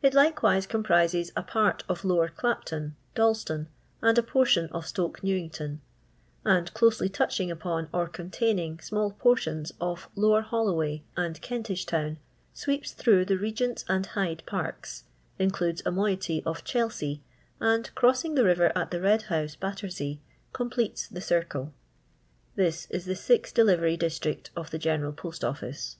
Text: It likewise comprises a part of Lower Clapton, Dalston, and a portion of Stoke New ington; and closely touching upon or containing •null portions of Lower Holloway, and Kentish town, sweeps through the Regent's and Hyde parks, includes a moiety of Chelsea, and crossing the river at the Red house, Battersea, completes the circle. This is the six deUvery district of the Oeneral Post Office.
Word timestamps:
It 0.00 0.14
likewise 0.14 0.66
comprises 0.66 1.32
a 1.36 1.42
part 1.42 1.84
of 1.86 2.02
Lower 2.02 2.28
Clapton, 2.30 2.96
Dalston, 3.14 3.68
and 4.00 4.16
a 4.16 4.22
portion 4.22 4.70
of 4.70 4.86
Stoke 4.86 5.22
New 5.22 5.36
ington; 5.36 5.80
and 6.46 6.72
closely 6.72 7.10
touching 7.10 7.50
upon 7.50 7.90
or 7.92 8.08
containing 8.08 8.78
•null 8.78 9.18
portions 9.18 9.70
of 9.78 10.08
Lower 10.16 10.40
Holloway, 10.40 11.02
and 11.14 11.38
Kentish 11.42 11.84
town, 11.84 12.16
sweeps 12.54 12.92
through 12.92 13.26
the 13.26 13.36
Regent's 13.36 13.84
and 13.86 14.06
Hyde 14.06 14.42
parks, 14.46 15.04
includes 15.38 15.82
a 15.84 15.90
moiety 15.90 16.42
of 16.46 16.64
Chelsea, 16.64 17.20
and 17.60 17.94
crossing 17.94 18.36
the 18.36 18.44
river 18.44 18.72
at 18.74 18.90
the 18.90 19.02
Red 19.02 19.24
house, 19.24 19.56
Battersea, 19.56 20.22
completes 20.54 21.06
the 21.06 21.20
circle. 21.20 21.74
This 22.56 22.86
is 22.88 23.04
the 23.04 23.14
six 23.14 23.52
deUvery 23.52 23.98
district 23.98 24.48
of 24.56 24.70
the 24.70 24.78
Oeneral 24.78 25.14
Post 25.14 25.44
Office. 25.44 25.98